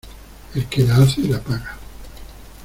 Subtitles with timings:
[0.55, 1.77] El que la hace la paga.